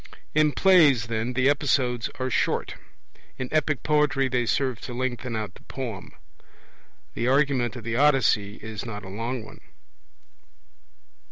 In 0.33 0.51
plays, 0.53 1.05
then, 1.05 1.33
the 1.33 1.47
episodes 1.47 2.09
are 2.17 2.31
short; 2.31 2.73
in 3.37 3.49
epic 3.51 3.83
poetry 3.83 4.27
they 4.29 4.47
serve 4.47 4.81
to 4.81 4.95
lengthen 4.95 5.35
out 5.35 5.53
the 5.53 5.61
poem. 5.61 6.13
The 7.13 7.27
argument 7.27 7.75
of 7.75 7.83
the 7.83 7.97
Odyssey 7.97 8.55
is 8.63 8.83
not 8.83 9.05
a 9.05 9.09
long 9.09 9.45
one. 9.45 9.59